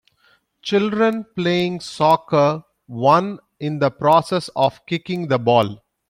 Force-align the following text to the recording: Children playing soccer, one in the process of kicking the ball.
Children 0.63 1.27
playing 1.35 1.79
soccer, 1.81 2.63
one 2.87 3.37
in 3.59 3.77
the 3.77 3.91
process 3.91 4.49
of 4.55 4.83
kicking 4.87 5.27
the 5.27 5.37
ball. 5.37 5.83